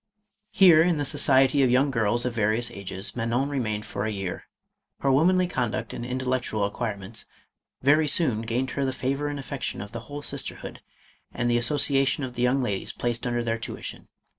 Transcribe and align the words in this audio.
Here, 0.49 0.81
in 0.81 0.97
the 0.97 1.05
society 1.05 1.61
of 1.61 1.69
young 1.69 1.91
girls 1.91 2.25
of 2.25 2.33
various 2.33 2.71
ages, 2.71 3.15
Man 3.15 3.31
on 3.33 3.49
remained 3.49 3.85
for 3.85 4.03
a 4.03 4.09
year. 4.11 4.47
Her 5.01 5.11
womanly 5.11 5.45
conduct 5.47 5.93
and 5.93 6.03
intellectual 6.03 6.65
acquirements 6.65 7.27
very 7.83 8.07
soon 8.07 8.41
gained 8.41 8.71
her 8.71 8.83
the 8.83 8.93
favor 8.93 9.27
and 9.27 9.37
affection 9.37 9.79
of 9.79 9.91
the 9.91 9.99
whole 10.09 10.23
sisterhood 10.23 10.81
and 11.31 11.51
the 11.51 11.57
as 11.59 11.69
sociation 11.69 12.23
of 12.25 12.33
the 12.33 12.41
young 12.41 12.63
ladies 12.63 12.91
placed 12.91 13.27
under 13.27 13.43
their 13.43 13.59
tuition. 13.59 14.07